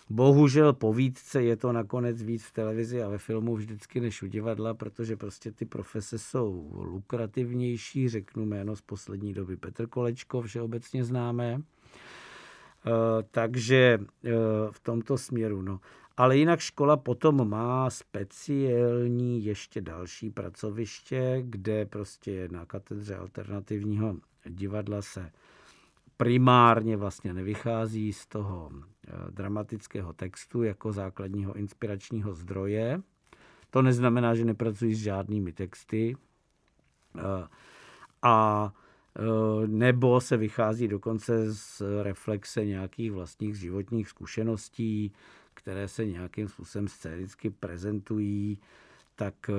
[0.09, 4.27] Bohužel po výtce je to nakonec víc v televizi a ve filmu vždycky než u
[4.27, 8.09] divadla, protože prostě ty profese jsou lukrativnější.
[8.09, 11.53] Řeknu jméno z poslední doby Petr Kolečko, všeobecně známé.
[11.53, 11.61] E,
[13.31, 13.99] takže e,
[14.71, 15.61] v tomto směru.
[15.61, 15.79] No.
[16.17, 24.15] Ale jinak škola potom má speciální ještě další pracoviště, kde prostě na katedře alternativního
[24.49, 25.31] divadla se
[26.19, 33.01] primárně vlastně nevychází z toho eh, dramatického textu jako základního inspiračního zdroje.
[33.69, 36.17] To neznamená, že nepracují s žádnými texty.
[37.17, 37.47] Eh,
[38.21, 38.73] a
[39.15, 45.11] eh, nebo se vychází dokonce z reflexe nějakých vlastních životních zkušeností,
[45.53, 48.59] které se nějakým způsobem scénicky prezentují,
[49.19, 49.53] tak eh,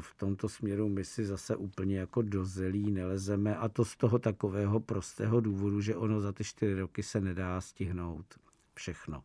[0.00, 4.18] v tomto směru my si zase úplně jako do zelí nelezeme a to z toho
[4.18, 8.26] takového prostého důvodu, že ono za ty čtyři roky se nedá stihnout
[8.74, 9.22] všechno.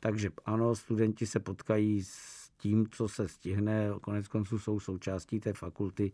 [0.00, 5.52] Takže ano, studenti se potkají s tím, co se stihne, konec konců jsou součástí té
[5.52, 6.12] fakulty,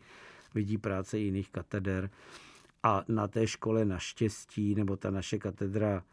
[0.55, 2.11] vidí práce jiných kateder
[2.83, 6.05] a na té škole naštěstí, nebo ta naše katedra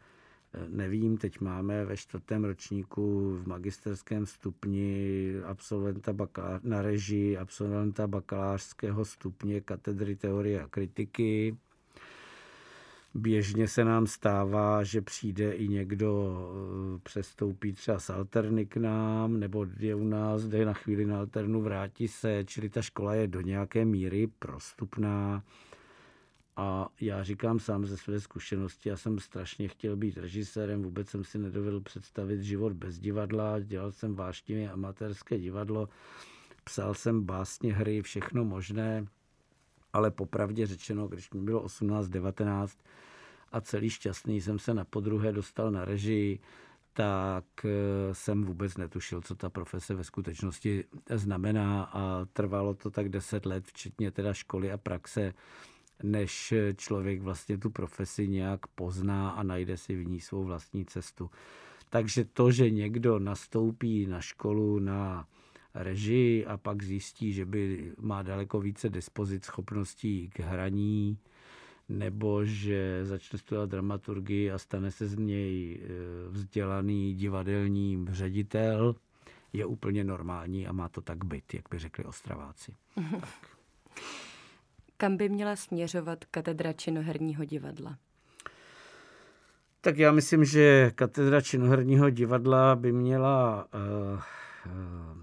[0.68, 9.04] Nevím, teď máme ve čtvrtém ročníku v magisterském stupni absolventa bakala- na režii, absolventa bakalářského
[9.04, 11.56] stupně katedry teorie a kritiky.
[13.14, 16.38] Běžně se nám stává, že přijde i někdo,
[16.96, 21.18] eh, přestoupí třeba z alterny k nám, nebo je u nás, jde na chvíli na
[21.18, 25.42] alternu, vrátí se, čili ta škola je do nějaké míry prostupná
[26.60, 31.24] a já říkám sám ze své zkušenosti, já jsem strašně chtěl být režisérem, vůbec jsem
[31.24, 35.88] si nedovedl představit život bez divadla, dělal jsem vášnivě amatérské divadlo,
[36.64, 39.06] psal jsem básně, hry, všechno možné,
[39.92, 42.78] ale popravdě řečeno, když mi bylo 18, 19
[43.52, 46.38] a celý šťastný jsem se na podruhé dostal na režii,
[46.92, 53.08] tak eh, jsem vůbec netušil, co ta profese ve skutečnosti znamená a trvalo to tak
[53.08, 55.34] 10 let, včetně teda školy a praxe,
[56.02, 61.30] než člověk vlastně tu profesi nějak pozná a najde si v ní svou vlastní cestu.
[61.90, 65.26] Takže to, že někdo nastoupí na školu na
[65.74, 71.18] režii a pak zjistí, že by má daleko více dispozic schopností k hraní,
[71.88, 75.88] nebo že začne studovat dramaturgii a stane se z něj e,
[76.30, 78.94] vzdělaný divadelní ředitel,
[79.52, 82.74] je úplně normální a má to tak být, jak by řekli ostraváci.
[83.20, 83.30] tak.
[85.00, 87.98] Kam by měla směřovat katedra činoherního divadla?
[89.80, 94.20] Tak já myslím, že katedra činoherního divadla by měla uh,
[94.66, 95.22] uh,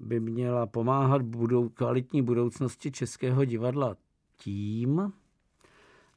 [0.00, 3.96] by měla pomáhat budou, kvalitní budoucnosti českého divadla
[4.36, 5.12] tím,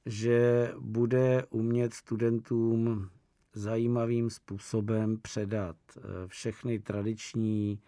[0.06, 3.10] že bude umět studentům
[3.54, 7.80] zajímavým způsobem předat eh, všechny tradiční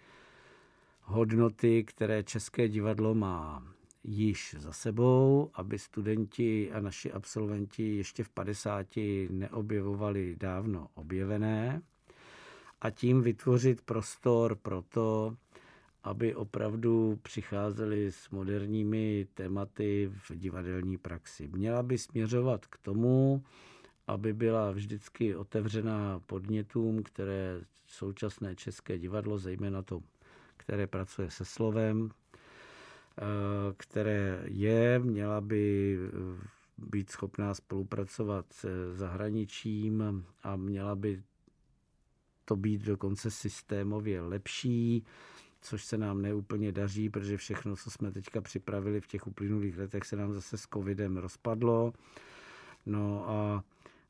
[1.08, 3.64] hodnoty, které České divadlo má
[4.03, 8.88] již za sebou, aby studenti a naši absolventi ještě v 50
[9.30, 11.82] neobjevovali dávno objevené
[12.82, 15.38] a tím vytvořit prostor pro to,
[16.03, 21.47] aby opravdu přicházeli s moderními tématy v divadelní praxi.
[21.47, 23.43] Měla by směřovat k tomu,
[24.08, 30.01] aby byla vždycky otevřená podnětům, které současné české divadlo, zejména to
[30.58, 32.10] které pracuje se slovem,
[33.18, 33.24] eh,
[33.78, 36.47] které je, měla by eh,
[36.78, 41.24] být schopná spolupracovat se zahraničím a měla by
[42.45, 45.03] to být dokonce systémově lepší,
[45.62, 50.03] což se nám neúplně daří, protože všechno, co jsme teďka připravili v těch uplynulých letech,
[50.03, 51.93] se nám zase s covidem rozpadlo.
[52.86, 53.64] No a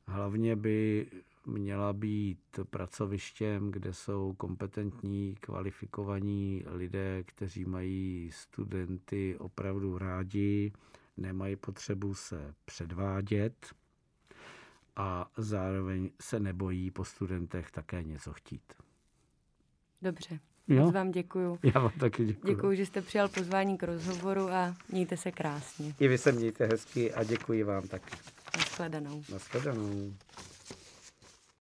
[0.06, 1.06] hlavně by
[1.48, 2.40] měla být
[2.70, 10.72] pracovištěm, kde jsou kompetentní, kvalifikovaní lidé, kteří mají studenty opravdu rádi,
[11.16, 13.74] nemají potřebu se předvádět
[14.96, 18.72] a zároveň se nebojí po studentech také něco chtít.
[20.02, 20.38] Dobře.
[20.68, 20.84] Jo?
[20.84, 21.58] Moc vám děkuju.
[21.62, 22.54] Já vám taky děkuji.
[22.54, 25.94] Děkuji, že jste přijal pozvání k rozhovoru a mějte se krásně.
[26.00, 28.16] I vy se mějte hezky a děkuji vám taky.
[28.56, 29.24] Naschledanou.
[29.32, 30.14] Naschledanou.